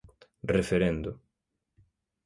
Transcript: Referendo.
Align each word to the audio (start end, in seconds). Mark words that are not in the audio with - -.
Referendo. 0.55 1.11